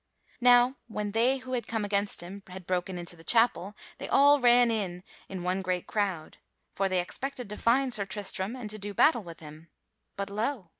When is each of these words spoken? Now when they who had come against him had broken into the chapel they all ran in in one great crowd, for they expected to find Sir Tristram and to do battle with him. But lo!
Now 0.39 0.77
when 0.87 1.11
they 1.11 1.37
who 1.37 1.53
had 1.53 1.67
come 1.67 1.85
against 1.85 2.21
him 2.21 2.41
had 2.47 2.65
broken 2.65 2.97
into 2.97 3.15
the 3.15 3.23
chapel 3.23 3.75
they 3.99 4.09
all 4.09 4.39
ran 4.39 4.71
in 4.71 5.03
in 5.29 5.43
one 5.43 5.61
great 5.61 5.85
crowd, 5.85 6.39
for 6.73 6.89
they 6.89 6.99
expected 6.99 7.47
to 7.49 7.55
find 7.55 7.93
Sir 7.93 8.07
Tristram 8.07 8.55
and 8.55 8.67
to 8.71 8.79
do 8.79 8.95
battle 8.95 9.21
with 9.21 9.41
him. 9.41 9.69
But 10.17 10.31
lo! 10.31 10.69